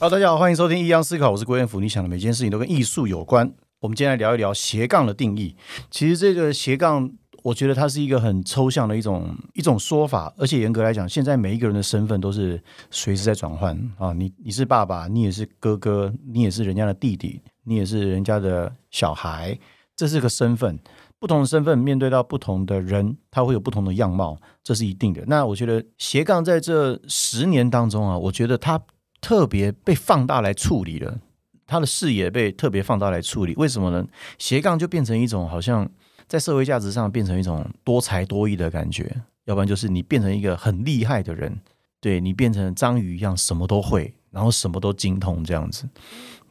[0.00, 1.80] 好，大家好，欢迎收听《易样思考》，我是郭彦甫。
[1.80, 3.52] 你想的每件事情都跟艺术有关。
[3.80, 5.56] 我们今天来聊一聊斜杠的定义。
[5.90, 7.10] 其实这个斜杠，
[7.42, 14.12] 我觉得它是一个很抽象的一种一种说法，而且严格来讲，现在每一个人的身份都是随时在转换啊。
[14.12, 19.58] 你你是爸爸，你也是哥哥，你也是人家的弟弟，你也是人家的小孩，
[19.96, 20.78] 这是个身份。
[21.18, 25.24] 不同的身份面对到不同的人，他会有不同的样貌，这是一定的。
[25.26, 28.80] 那我觉得斜杠在这十年当中啊，我觉得它
[29.20, 31.18] 特别被放大来处理了，
[31.66, 33.54] 他的视野被特别放大来处理。
[33.56, 34.06] 为什么呢？
[34.38, 35.88] 斜杠就变成一种好像
[36.26, 41.60] 在社会价值上变成一种多才多艺的感觉，要不然就是你变成一个很厉害的人，
[42.00, 45.88] 对你变成章鱼一样什么都会，然后什么都精通这样子。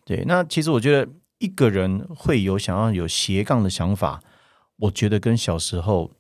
[0.06, 4.22] 对，那其实我觉得一个人会有想要有斜杠的想法。
[4.80, 6.12] 我觉得跟小时候，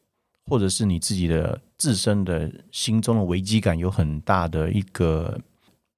[0.45, 5.39] 或者是你自己的自身的心中的危机感有很大的一个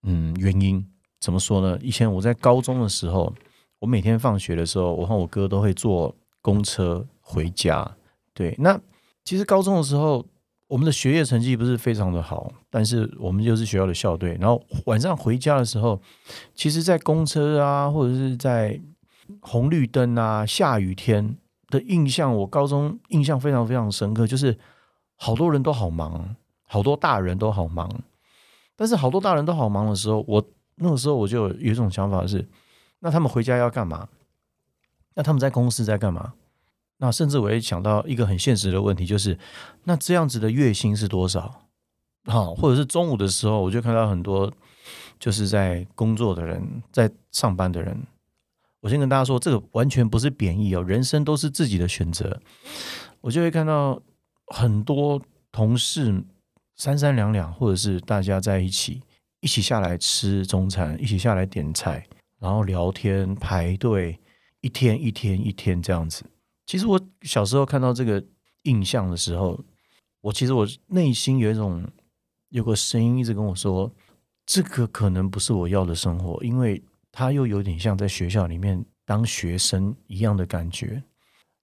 [0.03, 0.86] 嗯原因。
[1.19, 1.78] 怎么说呢？
[1.81, 3.33] 以前我在高中的时候，
[3.80, 7.95] 我每天放学的时候，我和我哥都会坐公车回家。
[8.33, 8.80] 对，那
[9.23, 10.25] 其实高中的时候，
[10.67, 14.38] 我们的学业成绩不是非常的好，但是我们就是学校的校队。
[14.39, 16.02] 然后晚上回家的时候，
[16.55, 18.80] 其实，在公车啊，或者是在
[19.42, 21.38] 红绿灯啊，下雨天。
[21.72, 24.58] 的印象，我高中印象非常非常深刻，就是
[25.16, 27.88] 好多人都好忙，好多大人都好忙。
[28.80, 30.41] 但是好多大人都好忙的时候，我
[30.75, 32.47] 那个时候我就有一种想法是：
[32.99, 34.08] 那他们回家要干嘛？
[35.16, 36.31] 那他们在公司在干嘛？
[36.99, 39.38] 那甚至我也想到一个很现实的问题，就是
[39.83, 41.66] 那这样子的月薪是多少？
[42.23, 44.49] 好，或者是中午的时候，我就看到很多
[45.19, 48.02] 就是在工作的人，在上班的人。
[48.80, 52.39] 我先跟大家说，这个完全不是贬义哦，人生都是自己的选择。
[53.20, 54.02] 我就会看到
[54.48, 55.21] 很多
[55.52, 56.23] 同事
[56.79, 59.03] 三三两两，或者是大家在一起
[59.41, 62.03] 一起下来吃中餐，一起下来点菜，
[62.39, 64.17] 然后聊天排队，
[64.61, 66.23] 一天一天一天这样子。
[66.65, 68.23] 其实我小时候看到这个
[68.63, 69.59] 印象的时候，
[70.21, 71.85] 我其实我内心有一种
[72.49, 73.91] 有个声音一直跟我说，
[74.47, 76.81] 这个可能不是我要的生活，因为。
[77.11, 81.01] 他又有点像在学校里面当学生一样的感觉。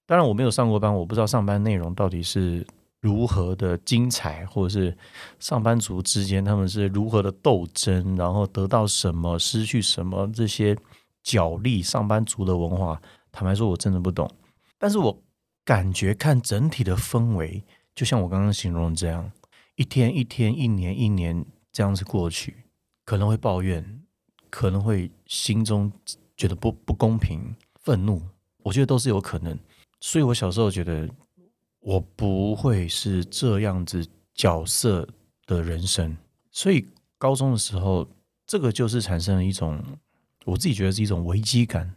[0.05, 2.67] 当然，我没有上过班，我不知道上班内容到底是
[3.07, 4.97] 如何的精彩，或者是
[5.39, 10.77] 上班族之间他们是如何的斗争，然后得到什么、失去什么这些
[11.23, 11.81] 角力。
[11.81, 13.01] 上班族的文化，
[13.31, 14.29] 坦白说，我真的不懂。
[14.77, 15.23] 但是我
[15.63, 17.63] 感觉看整体的氛围，
[17.95, 19.31] 就像我刚刚形容这样，
[19.77, 22.65] 一天一天、一年一年这样子过去，
[23.05, 24.03] 可能会抱怨。
[24.49, 25.91] 可能会心中
[26.37, 27.53] 觉得不不公平、
[27.83, 28.21] 愤怒，
[28.63, 29.59] 我觉得都是有可能。
[29.99, 31.07] 所以我小时候觉得
[31.87, 34.05] 我不会是这样子
[34.35, 35.07] 角色
[35.45, 36.17] 的人生。
[36.51, 36.85] 所以
[37.17, 38.05] 高中的时候，
[38.45, 39.81] 这个就是产生了一种
[40.43, 41.89] 我自己觉得是一种危机感。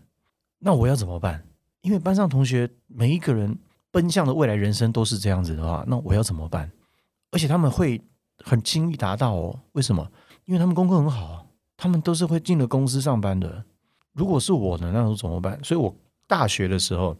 [0.60, 1.42] 那我要怎么办？
[1.80, 3.58] 因为班上同学每一个人
[3.90, 6.70] 奔向的未来人生都是这样子的话，那我要怎么办？
[7.32, 8.00] 而且他们会
[8.44, 9.58] 很轻易达到哦。
[9.72, 10.08] 为什么？
[10.44, 11.48] 因为他们功课很好。
[11.76, 13.64] 他们都是会进了公司上班的。
[14.12, 15.58] 如果是我呢，那时候怎么办？
[15.64, 15.92] 所以我
[16.28, 17.16] 大学的时候，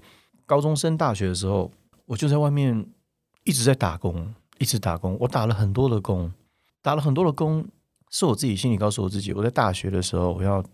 [0.47, 1.73] 高中升大学的时候，
[2.11, 2.85] 我就在外面
[3.45, 5.17] 一直在打工，一直打工。
[5.21, 6.33] 我打了很多的工，
[6.83, 7.65] 打了很多的工，
[8.11, 10.65] 是我自己心里告诉我自己，我在大学的时候，我要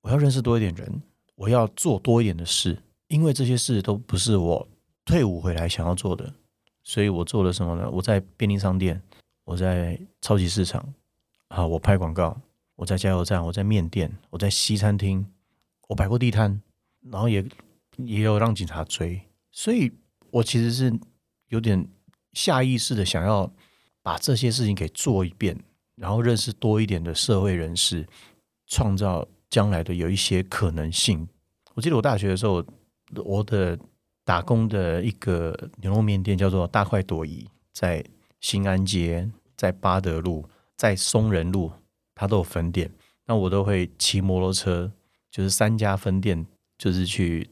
[0.00, 1.02] 我要认识多一点人，
[1.34, 4.66] 我要做多一点的事，因为这些事都不是我
[5.04, 6.32] 退伍回来想要做的。
[6.82, 7.90] 所以我做了什么呢？
[7.90, 9.02] 我在便利商店，
[9.44, 10.94] 我在超级市场，
[11.48, 12.40] 啊，我拍广告。
[12.76, 15.26] 我在加油站，我在面店，我在西餐厅，
[15.88, 16.62] 我摆过地摊，
[17.10, 17.44] 然后也
[17.96, 19.20] 也有让警察追，
[19.50, 19.92] 所以
[20.36, 20.92] 我其实是
[21.48, 21.88] 有点
[22.32, 23.50] 下意识的想要
[24.02, 25.58] 把这些事情给做一遍，
[25.94, 28.06] 然后认识多一点的社会人士，
[28.66, 31.26] 创造将来的有一些可能性。
[31.74, 32.64] 我记得我大学的时候，
[33.24, 33.78] 我的
[34.24, 38.04] 打工的一个牛肉面店叫做大快朵颐，在
[38.40, 40.46] 新安街，在八德路，
[40.76, 41.72] 在松仁路。
[42.18, 42.90] 它都有分店，
[43.26, 44.90] 那我都会骑摩托车，
[45.30, 46.46] 就是三家分店，
[46.78, 47.46] 就是去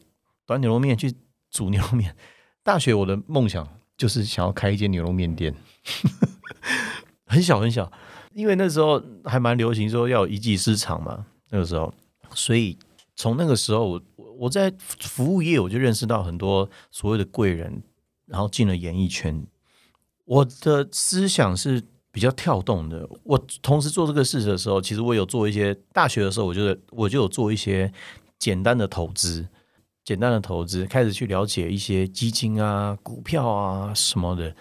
[0.46, 1.14] 端牛肉面，去
[1.50, 2.16] 煮牛肉面。
[2.64, 5.54] 大学我的梦想就是想要开一间牛肉面店，
[7.26, 7.92] 很小很小，
[8.32, 11.94] 因为那时候还蛮流行说要一技之长嘛，那个时候，
[12.34, 12.76] 所以
[13.14, 14.02] 从那个时候我
[14.38, 17.82] 我在服务业我就认识到很多所谓的贵人，
[18.26, 19.46] 然后进了演艺圈，
[20.24, 21.84] 我的思想是。
[22.14, 27.92] 比较跳动的，我同时做这个事的时候，其实我有做一些大学的时候，我觉得我就有做一些
[28.38, 29.44] 简单的投资，
[30.04, 34.54] 简单的投资，开始去了解一些基金啊、股票啊什么的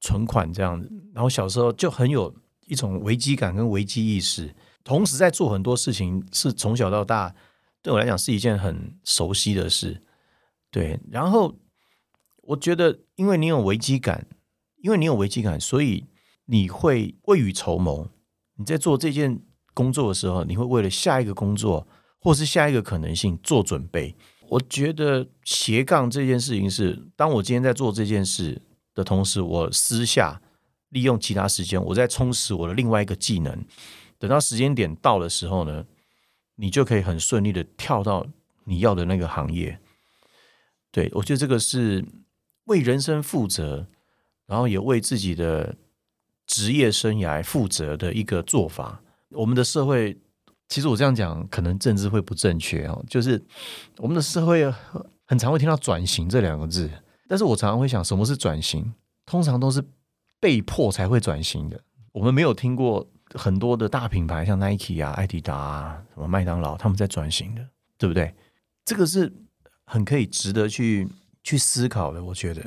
[0.00, 0.90] 存款这样子。
[1.14, 2.34] 然后小时候就很有
[2.66, 7.34] 一种危机感跟危机意识，同时在做很多事情，是从小到大
[7.80, 10.02] 对我来讲是一件很熟悉的事。
[10.70, 11.54] 对，然后
[12.42, 14.26] 我觉得，因为你有危机感，
[14.82, 16.06] 因为你有危机感，所以
[16.46, 18.08] 你会未雨绸缪。
[18.56, 19.40] 你在做这件
[19.72, 21.86] 工作的时候，你会为了下一个工作
[22.20, 24.16] 或是下一个可能性做准备。
[24.48, 28.60] 我觉得斜杠这件事情是，当我今天在做这件事
[28.94, 30.40] 的同时，我私下
[30.88, 33.64] 利用其他时间，我在充实我的另外一个技能。
[34.18, 35.84] 等到时间点到的时候呢，
[36.56, 38.26] 你就可以很顺利的跳到
[38.64, 39.78] 你要的那个行业。
[40.90, 42.04] 对我觉得这个是
[42.64, 43.86] 为人生负责，
[44.46, 45.76] 然后也为自己的
[46.46, 49.02] 职业生涯负责的一个做法。
[49.30, 50.16] 我们的社会，
[50.68, 53.42] 其实我这样讲可能政治会不正确哦，就是
[53.96, 54.70] 我们的社会
[55.26, 56.90] 很常会听到“转型”这两个字，
[57.26, 58.92] 但是我常常会想，什么是转型？
[59.26, 59.82] 通常都是
[60.38, 61.80] 被迫才会转型的。
[62.12, 63.08] 我们没有听过。
[63.34, 67.62] 很多的大品牌，像 Nike 啊、艾迪达啊、什么麦当劳，他们在转型的，
[67.98, 68.34] 对不对？
[68.86, 69.30] 这个是
[69.84, 71.06] 很可以值得去
[71.44, 72.24] 去思考的。
[72.24, 72.62] 我觉得，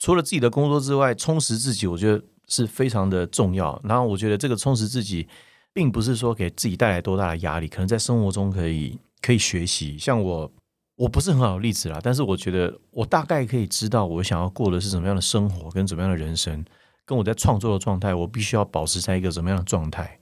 [0.00, 3.80] 除了自己的工作之外，充实自己，我觉得是非常的重要。
[3.84, 5.28] 然后，我觉得这个充实自己，
[5.72, 9.96] 并不是说给自己带来多大的压力，可能在生活中可以可以学习。
[9.98, 10.50] 像我，
[10.96, 16.64] 我不是很好的例子啦，但是我觉得我大概可以知道我想要过的是什么样的生活，跟怎么样的人生。
[17.06, 20.16] 跟我在创作的状态，我必须要保持在一个什么样的状态？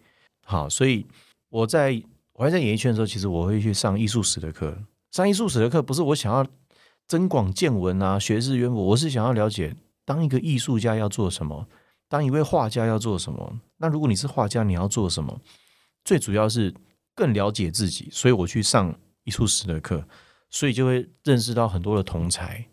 [0.46, 1.06] 好，所以
[1.50, 2.02] 我在
[2.32, 4.74] 我还在演艺圈的时候，其实我会去上艺术史的课。
[5.10, 6.46] 上艺术史的课不是我想要
[7.06, 11.66] 增广见闻啊，学识渊博，我是想要了解当一个艺术家要做什么，
[12.08, 13.60] 当一位画家要做什么。
[13.76, 15.40] 那如果你是画家，你要做什么？
[16.04, 16.74] 最主要是
[17.14, 20.06] 更了解自己，所以我去上艺术史的课，
[20.48, 22.66] 所以就会认识到很多的同才。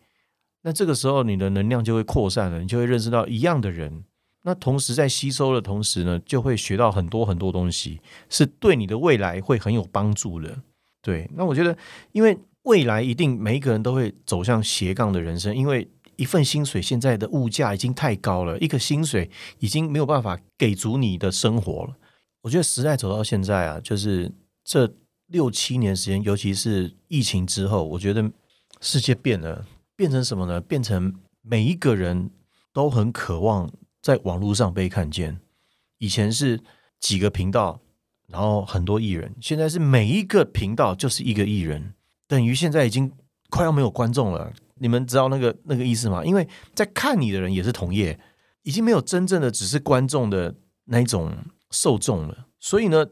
[0.61, 4.05] 那这个时候，你的能量就会扩散了，你就会认识到一样的人。
[4.43, 7.99] 那同时在吸收的同时呢，就会学到很多很多东西，
[8.29, 10.61] 是对你的未来会很有帮助的。
[11.01, 11.75] 对，那我觉得，
[12.11, 15.87] 因为未来一定每一个人都会走向斜杠的人生，因为
[16.17, 19.29] 一份薪水现在的物价已经太高了，一个薪水
[19.59, 21.95] 已经没有办法给足你的生活了。
[22.41, 24.31] 我觉得时代走到现在啊，就是
[24.63, 24.94] 这
[25.27, 28.31] 六七年时间，尤其是疫情之后，我觉得
[28.81, 29.65] 世界变了。
[29.97, 30.59] 变成什么呢？
[30.59, 32.29] 变成每一个人
[32.73, 33.71] 都很渴望
[34.01, 35.39] 在网络上被看见。
[36.00, 36.59] 以前是
[37.00, 37.79] 几个频道，
[38.27, 41.94] 然后很多艺人，现在是每一个频道就是一个艺人，
[42.27, 43.09] 等于现在已经
[43.50, 44.51] 快要没有观众了。
[44.80, 46.24] 你们知道那个那个意思吗？
[46.24, 48.19] 因为在看你的人也是同业，
[48.63, 50.56] 已经没有真正的只是观众的
[50.86, 51.31] 那一种
[51.72, 52.48] 受众了。
[52.60, 53.06] 所以呢，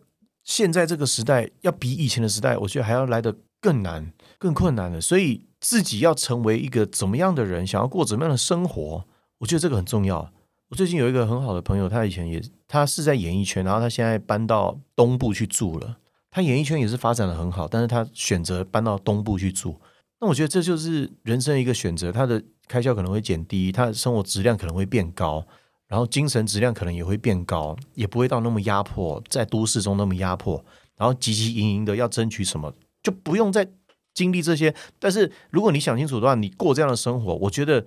[0.44, 5.02] 现在这个时代要比以前的时代，我觉得还要来得更难、更困难了。
[5.02, 5.48] 所以。
[5.64, 9.06] 自己要成为一个怎么样的人，想要过怎么样的生活，
[9.38, 10.30] 我觉得这个很重要。
[10.68, 16.00] 我最近有一个很好的朋友，他以前也他是在演艺圈，然后他现在搬到东部去住了。
[16.30, 19.80] 他演艺圈也是发展的很好，但是他选择搬到东部去住。
[20.24, 25.46] 那我觉得这就是人生一个选择，他的开销可能会减低，他的生活质量可能会变高，
[25.86, 30.64] 然后精神质量可能也会变高，也不会到那么压迫，在都市中那么压迫，
[30.96, 32.74] 然后汲汲营营的要争取什么，
[33.04, 33.68] 就不用再。
[34.14, 37.84] 经历这些，但是如果你想清楚的话，你过这样的生活，我觉得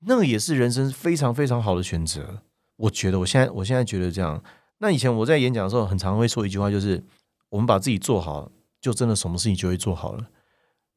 [0.00, 2.42] 那个也是人生非常非常好的选择。
[2.74, 4.42] 我觉得我现在我现在觉得这样。
[4.78, 7.00] 那以前我在演讲的时候，很常会说一句话，就是
[7.50, 10.26] 我们把自己做好，就真的什么事情就会做好了。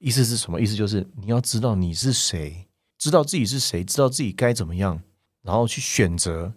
[0.04, 0.60] 意思是什么？
[0.60, 2.68] 意思就是你要知道你是谁，
[2.98, 5.02] 知道自己是谁，知道自己该怎么样，
[5.42, 6.54] 然后去选择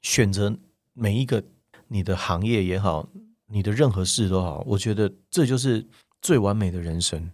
[0.00, 0.56] 选择
[0.94, 1.44] 每一个
[1.88, 3.06] 你的行业也好，
[3.48, 4.64] 你的任何事都好。
[4.66, 5.86] 我觉得这就是
[6.22, 7.30] 最完美的人生。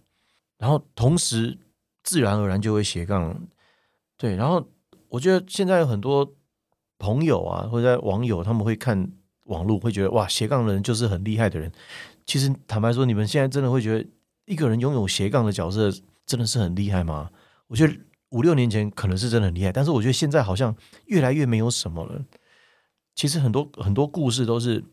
[0.57, 1.57] 然后同时，
[2.03, 3.47] 自然而然就会斜杠，
[4.17, 4.35] 对。
[4.35, 4.67] 然后
[5.07, 6.35] 我觉得现在有很多
[6.99, 9.09] 朋友啊，或者在网友，他们会看
[9.43, 11.71] 网络，会觉得哇，斜杠的人就是很厉害的人。
[12.25, 14.05] 其实坦白说，你们现在真的会觉得
[14.45, 15.91] 一个人拥有斜杠的角色，
[16.25, 17.29] 真的是很厉害吗？
[17.67, 17.93] 我觉得
[18.29, 20.75] 五六年前可能是真的很厉害，但是我觉得现在好像
[21.05, 22.23] 越来越没有什么了。
[23.13, 24.83] 其实很多很多故事都是，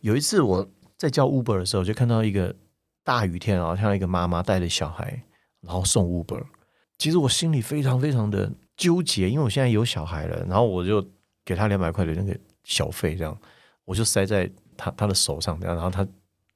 [0.00, 2.54] 有一次我在叫 Uber 的时候，就看到一个。
[3.04, 5.24] 大雨天啊，像一个妈妈带着小孩，
[5.60, 6.40] 然后送 Uber。
[6.98, 11.04] 其实我心里非常非常的纠结，因为我现在有小孩了，然后我就
[11.44, 13.36] 给他两百块的那个小费，这样
[13.84, 16.06] 我就塞在他他的手上，这样，然后他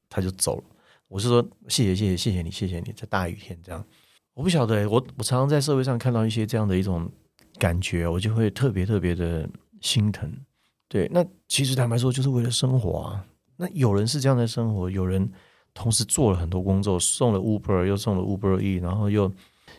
[0.08, 0.64] 他就走了。
[1.08, 3.84] 我是说谢谢谢谢谢谢你谢谢你，在大雨天这样，
[4.34, 7.10] 我不晓得我我常常在社会上看到一些这样的一种
[7.58, 9.48] 感觉，我就会特别特别的
[9.80, 10.32] 心疼。
[10.88, 13.24] 对，那其实坦白说，就是为了生活啊。
[13.56, 15.30] 那有人是这样的生活，有人。
[15.78, 19.30] 同时做了很多工作，送了 Uber，又送了 Uber E，然后又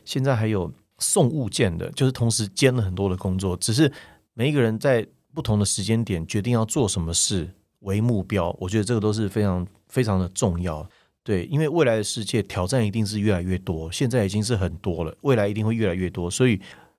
[0.05, 3.57] 现在还有送物件的，就是同时兼了很多的工作。
[3.57, 3.91] 只是
[4.35, 5.03] 每一个人在
[5.33, 10.87] 不同的时间点决定要做什么事，为目标，我觉得这个都是非常非常的重要。
[11.27, 16.57] 对，因为未来的世界挑战一定是越来越多，现在已经是很多了，未来一定会越来越多，所以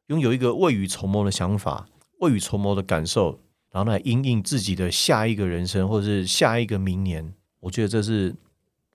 [0.08, 8.36] 拥有一个未雨绸缪的想法、未雨绸缪的感受，然后来应应自己的下一个人生或者是下一个明年，我觉得这是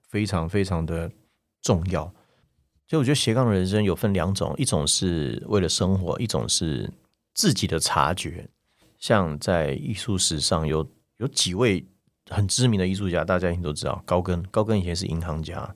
[0.08, 1.10] 非常非常的
[1.60, 2.04] 重要。
[2.86, 6.88] 所以我觉得斜杠的人生有分两种，一种是为了生活，一种是
[7.34, 8.48] 自己的察觉。
[9.00, 11.84] 像在艺术史上有有几位。
[12.30, 14.42] 很知名的艺术家，大家应该都知道高更。
[14.44, 15.74] 高更以前是银行家，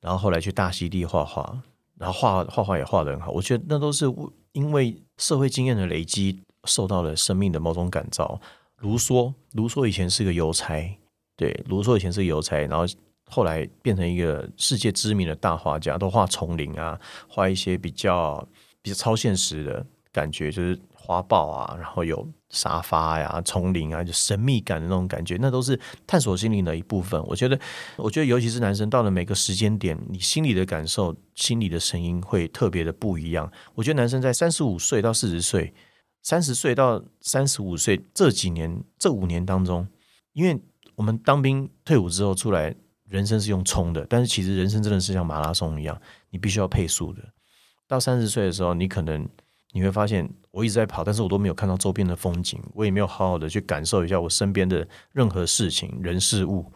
[0.00, 1.62] 然后后来去大溪地画画，
[1.98, 3.30] 然后画画画也画的很好。
[3.30, 4.06] 我觉得那都是
[4.52, 8.40] 因为社会经验的累积，受到了生命的某种感召。
[8.78, 10.98] 卢梭，卢梭以前是个邮差，
[11.36, 12.84] 对，卢梭以前是个邮差，然后
[13.30, 18.46] 后来变成一个世界知名的大画家，都画丛林啊，画一些比较
[18.82, 20.78] 比较超现实的感觉，就是。
[21.06, 27.22] 花豹啊，然后有沙发呀、丛林啊，就神秘感的那种感觉，那都是探索心灵的一部分。
[27.26, 27.60] 我觉得，
[27.96, 33.52] 我觉得尤其是男生，到了每个时间点，你心里的感受、心里的声音会特别的不一样。
[33.74, 35.74] 我觉得男生在三十五岁到四十岁、
[36.22, 39.86] 三十岁到三十五岁这几年、这五年当中，
[40.32, 40.58] 因为
[40.94, 42.74] 我们当兵退伍之后出来，
[43.06, 47.22] 人生是用冲的，但是其实人生真的是像马拉松一样，你必须要配速的。
[47.86, 49.28] 到三十岁的时候，你可能。
[49.74, 56.72] 你会发现，我一直在跑，但是我都没有看到周边的风景，我也没有好好的去感受一下我身边的任何事情、人事物。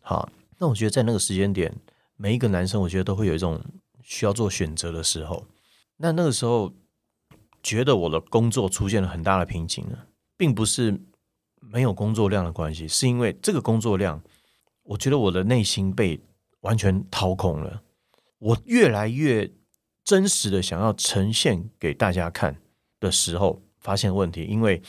[0.00, 0.28] 好，
[0.58, 1.74] 那我觉得在那个时间点，
[2.14, 3.58] 每一个男生，我觉得都会有一种
[4.02, 5.46] 需要做选择的时候。
[5.96, 6.74] 那那个时候，
[7.62, 9.96] 觉得我的工作出现了很大的瓶颈呢，
[10.36, 11.00] 并不是
[11.58, 14.22] 没有工作量的关系，是因为这个工作量，
[14.82, 16.20] 我觉得我的内心被
[16.60, 17.80] 完全掏空了，
[18.40, 19.50] 我越来越。
[20.06, 22.56] 真实的想要呈现给大家看
[23.00, 24.80] 的时候，发现问题，因为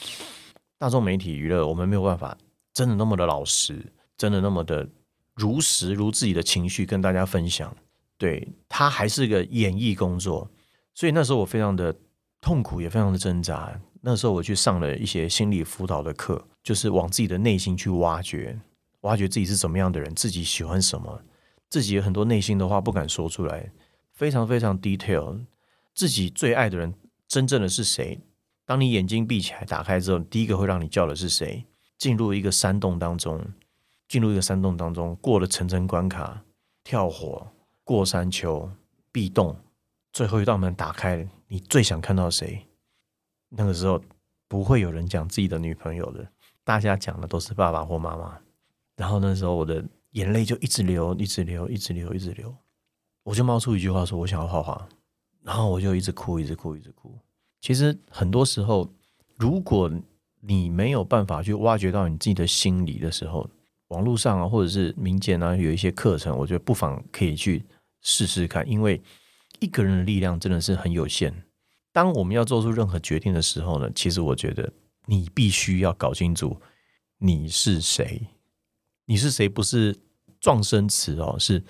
[0.78, 2.38] 大众媒体娱乐，我们没有办法
[2.72, 3.84] 真的那么的老实，
[4.16, 4.88] 真的那么的
[5.34, 7.76] 如实，如自己的情绪跟大家分享。
[8.20, 10.50] 对他还是个演艺工作，
[10.94, 11.96] 所以那时候我非常的
[12.40, 13.80] 痛苦，也非常的挣扎。
[14.02, 18.60] 那时候我去上了一些心理辅导的课，就是往自己的内心去挖掘，
[19.02, 21.22] 挖掘自己是怎么样的人，自己喜欢什么，
[21.70, 23.72] 自己有很多内心的话不敢说出来。
[24.18, 25.46] 非常非常 detail，
[25.94, 26.92] 自己最爱的人
[27.28, 28.20] 真正的是谁？
[28.66, 31.64] 当你眼睛闭起来、打开之后，第一个会让你叫的是谁？
[32.00, 33.40] 进入一个山洞当中，
[34.08, 36.44] 进入一个山洞当中，过了层层关卡，
[36.84, 37.48] 跳火、
[37.84, 38.68] 过山丘、
[39.12, 39.56] 壁洞，
[40.12, 42.66] 最后一道门打开，你最想看到谁？
[43.50, 44.02] 那个时候
[44.48, 46.28] 不会有人讲自己的女朋友的，
[46.64, 48.40] 大家讲的都是爸爸或妈妈。
[48.96, 52.56] 然后那时候我的眼泪就一直流，一直流，一直流，一直流。
[53.28, 54.88] 我就冒出一句话说：“我想要画画。”
[55.44, 57.14] 然后我就一直哭，一直哭，一直哭。
[57.60, 58.90] 其实很多时候，
[59.36, 59.92] 如果
[60.40, 63.46] 你没有办法去挖掘到你自己的心理的时候，
[63.90, 67.66] 网络上啊，或者是民间啊，有一些课程，我觉得不妨可以去
[68.02, 68.66] 试试看。
[68.66, 69.02] 因为
[69.60, 71.44] 一个人的力量真的是很有限。
[71.92, 74.72] 当我们要做出任何决定的时候呢，其实我觉得
[75.06, 76.58] 你必须要搞清楚
[77.18, 78.26] 你是谁。
[79.04, 79.94] 你是谁不是
[80.40, 81.62] 撞声词哦，是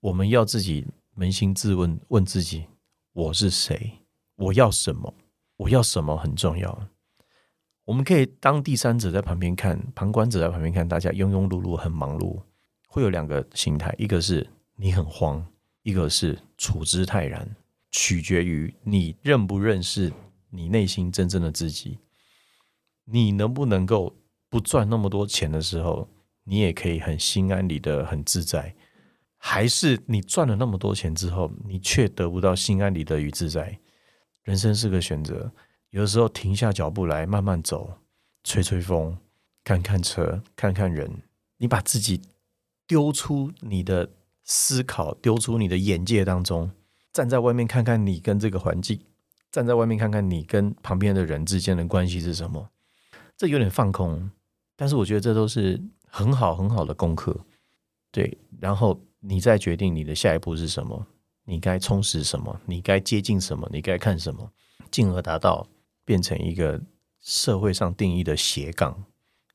[0.00, 0.86] 我们要自己。
[1.16, 2.66] 扪心自问，问自己：
[3.14, 4.00] 我是谁？
[4.34, 5.14] 我要什么？
[5.56, 6.88] 我要什么很重要。
[7.86, 12.42] 我们可以当第三者在旁边看，旁观者在旁边看，大家庸庸碌碌，很忙碌，
[12.86, 14.46] 会有两个心态：一个是
[14.76, 15.42] 你很慌，
[15.82, 17.48] 一个是处之泰然。
[17.90, 20.12] 取决于你认不认识
[20.50, 21.98] 你内心真正的自己。
[23.06, 24.14] 你能不能够
[24.50, 26.06] 不赚那么多钱的时候，
[26.44, 28.74] 你也可以很心安理得、很自在。
[29.48, 33.78] 还是你赚了那么多钱之后，你却得不到心安理得与自在。
[34.42, 35.52] 人生是个选择，
[35.90, 37.96] 有的时候停下脚步来，慢慢走，
[38.42, 39.16] 吹吹风，
[39.62, 41.22] 看看车，看看人。
[41.58, 42.20] 你把自己
[42.88, 44.10] 丢出你的
[44.42, 46.72] 思考，丢出你的眼界当中，
[47.12, 48.98] 站在外面看看你跟这个环境，
[49.52, 52.70] 站在外面看看你跟旁边的人之间的关系是什么。
[53.36, 54.28] 这有点放空，
[54.74, 57.46] 但是我觉得这都是很好很好的功课。
[58.10, 59.00] 对，然后。
[59.20, 61.06] 你再决定你的下一步是什么，
[61.44, 64.50] 你该充实什么，你该接近什么，你该看什么，
[64.90, 65.66] 进而达到
[66.04, 66.80] 变成一个
[67.20, 69.04] 社会上定义的斜杠。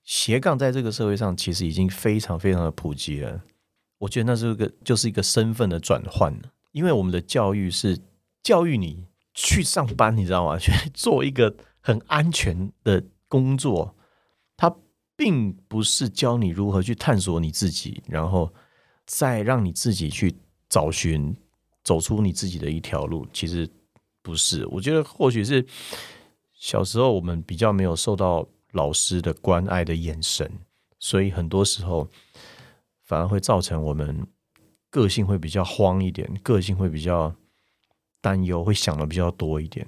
[0.03, 3.41] 斜杠在这个社会上其实已经非常非常的普及了。
[3.99, 6.35] 我觉得那是个就是一个身份的转换
[6.71, 7.99] 因为我们的教育是
[8.41, 10.57] 教育你去上班，你知道吗？
[10.57, 13.95] 去 做一个很安全的工作，
[14.57, 14.75] 它
[15.15, 18.53] 并不是教你如何去探索你自己，然后。
[19.13, 20.33] 再让你自己去
[20.69, 21.35] 找寻，
[21.83, 23.69] 走出你自己的一条路，其实
[24.21, 24.65] 不是。
[24.67, 25.65] 我觉得或许是
[26.53, 30.49] 小时候我们比较没有受到老师的关爱的眼神，
[30.97, 32.07] 所以很多时候
[33.03, 34.25] 反而会造成我们
[34.89, 37.35] 个性会比较慌一点，个性会比较
[38.21, 39.85] 担忧，会想的比较多一点。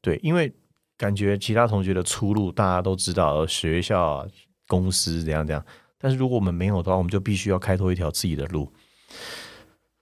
[0.00, 0.50] 对，因为
[0.96, 4.26] 感觉其他同学的出路大家都知道，学校啊、
[4.66, 5.62] 公司怎样怎样，
[6.02, 8.68] 但是如果我们没有的话，我们就必须要开拓一条自己的路。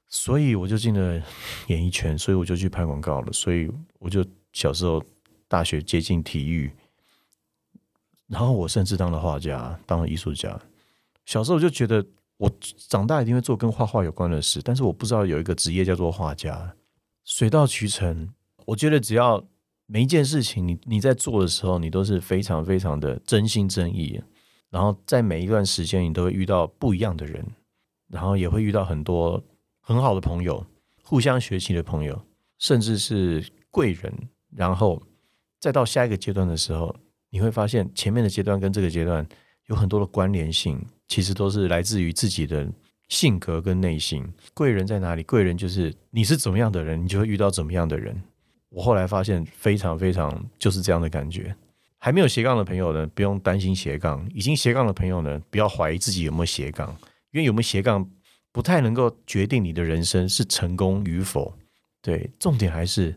[0.09, 1.23] 所以我就进了
[1.66, 3.33] 演艺圈，所以我就去拍广告了。
[3.33, 5.04] 所以我就小时候
[5.47, 6.73] 大学接近体育，
[8.26, 10.59] 然后我甚至当了画家，当了艺术家。
[11.26, 12.04] 小时候就觉得
[12.38, 12.50] 我
[12.88, 16.75] 长大一定会做跟画画有关的事，但是我不知道有一个职业叫做画家。
[17.25, 18.30] 水到渠成，
[18.64, 19.47] 我觉得只要
[19.87, 24.21] 每一件事情你你在做的时候，你都是非常非常的真心真意，
[24.71, 27.45] 然后在每一段时间你都会遇到不一样的人，
[28.09, 29.43] 然后也会遇到很多。
[29.83, 30.65] 很好的朋友，
[31.03, 32.23] 互相学习的朋友，
[32.59, 34.12] 甚至是贵人，
[34.55, 35.03] 然后
[35.59, 36.95] 再到下一个阶段的时候，
[37.31, 39.27] 你会发现前面的阶段跟这个阶段
[39.67, 42.71] 有很多的关联性，其实都是来自于自己的
[43.09, 44.25] 性格跟内心。
[44.55, 45.25] 贵人在哪里？
[45.25, 48.23] 贵人就是你是怎么样的人，你就会遇到怎么样的人。
[48.69, 51.53] 我后来发现非常非常就是这样的感觉。
[52.00, 56.90] 还没有斜杠的朋友呢，不用担心斜杠；已经斜杠的朋友呢，不要怀疑自己有没有斜杠，
[57.30, 58.11] 因为有没有斜杠。
[58.52, 61.54] 不太能够决定你的人生是成功与否，
[62.02, 63.16] 对，重点还是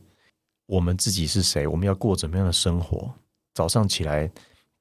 [0.67, 3.11] 我们自己是谁，我们要过怎么样的生活。
[3.55, 4.31] 早上起来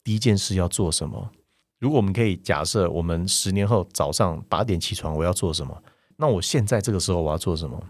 [0.04, 1.32] 第一件事要做什么？
[1.78, 5.82] 如果我们可以假设，我们十年后早上八点起床，我要做什么？
[6.18, 7.82] 那我现在这个时候我要做什么？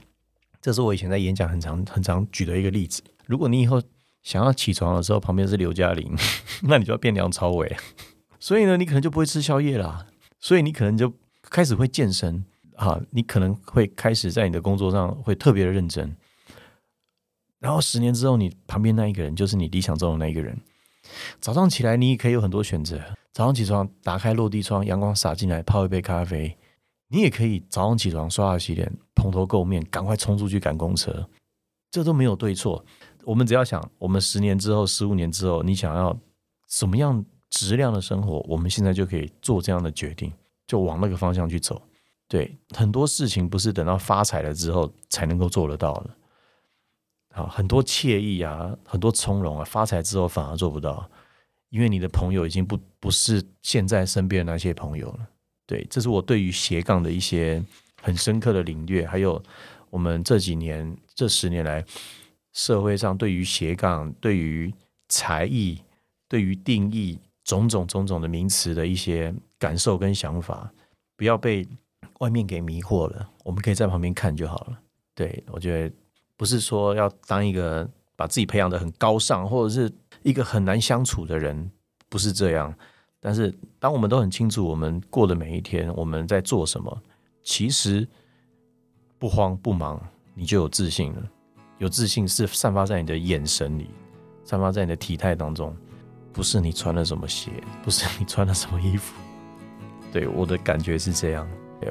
[0.61, 3.03] 这是我以前在演讲很常很常举的一个例子。
[3.27, 3.83] 如果你以后
[4.23, 6.17] 想要起床的时候旁边是刘嘉玲，
[6.63, 7.77] 那你就要变梁朝伟，
[8.39, 10.07] 所以呢，你可能就不会吃宵夜啦，
[10.41, 11.13] 所以你可能就
[11.43, 12.45] 开始会健身。
[12.75, 16.17] 啊，你可能会开始在你的工作上会特别的认真，
[17.61, 20.59] 然后十年之后，你旁边那一个人就是你理想中的那一个人。
[21.39, 22.99] 早上起来，你也可以有很多选择。
[23.33, 26.57] 早上起床，打开落地窗，阳光洒进来，泡一杯咖啡。
[27.09, 31.29] 你也可以早上起床刷牙洗脸，蓬头垢面，赶快冲出去赶公车。
[31.91, 32.85] 这都没有对错。
[33.25, 36.19] 我们只要想，我们十年之后、十五年之后，你想要
[36.69, 40.33] 什么样质量的生活，我们现在就可以做这样的决定，
[40.67, 41.81] 就往那个方向去走。
[42.29, 46.11] 对很多事情不是等到发财了之后才能够做得到的，
[47.33, 51.07] 好很多惬意啊，很多从容啊，发财之后反而做不到，
[51.69, 55.29] 因为你的朋友已经不不是现在身边的那些朋友了。
[55.67, 57.63] 对，这是我对于斜杠的一些
[58.01, 59.43] 很深刻的领略，还有
[59.91, 61.85] 我们这几年这十年来
[62.53, 64.73] 社会上对于斜杠、对于
[65.09, 65.81] 才艺、
[66.29, 70.73] 对于定义种种种种的名词的一些感受跟想法，
[71.17, 71.67] 不要被。
[72.19, 74.79] 外面给迷惑了，我们可以在旁边看就好了。
[75.13, 75.95] 对我觉得
[76.37, 81.69] 不是说要当一个把自己培养的很高尚，或者是一个很难相处的人，
[82.09, 82.73] 不是这样。
[83.19, 86.97] 但是当我们都很清楚我们过的每一天，我们在做什么，
[87.43, 88.07] 其实
[89.19, 90.01] 不慌不忙，
[90.33, 91.23] 你就有自信了。
[91.83, 93.91] 有自信是散发在你的眼神里，
[94.45, 95.77] 散发在你的体态当中，
[96.33, 97.51] 不是你穿了什么鞋，
[97.83, 99.21] 不是你穿了什么衣服。
[100.13, 101.45] 对我的感觉是这样。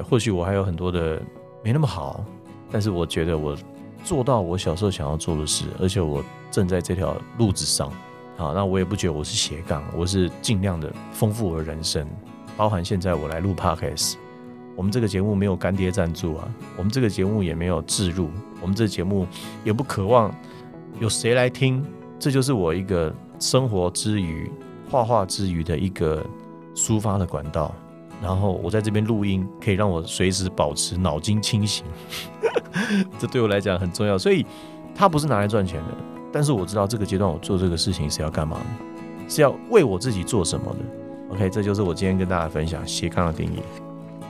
[0.08, 1.20] 或许我还有很多的
[1.62, 2.24] 没那么好，
[2.70, 3.54] 但是我觉得我
[4.02, 7.92] 做到我小时候想要做的事，而且我正在这条路子上。
[8.38, 12.08] 好，那我也不觉得我是斜杠，我是尽量的丰富我的人生，
[12.56, 14.14] 包含现在我来录 podcast。
[14.74, 18.30] 我们这个节目没有干爹赞助啊，我们这个节目也没有置入，
[18.60, 19.26] 我们这个节目
[19.64, 20.34] 也不渴望
[20.98, 21.84] 有谁来听，
[22.18, 24.50] 这就是我一个生活之余、
[24.90, 26.24] 画画之余的一个
[26.74, 27.74] 抒发的管道。
[28.22, 31.84] 然后我在这边录音，可以让我随时保持脑筋清醒，
[33.18, 34.16] 这对我来讲很重要。
[34.16, 34.46] 所以
[34.94, 35.96] 它不是拿来赚钱的，
[36.32, 41.34] 但是我知道这个阶段我做这个事情是要干嘛的，是要为我自己做什么的。
[41.34, 43.58] OK，这就是我今天跟大家分享斜杠的定义。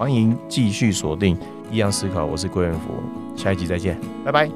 [0.02, 1.38] 欢迎继续锁定
[1.70, 3.00] 异样思考，我是郭元福，
[3.36, 4.50] 下一集再见，拜拜。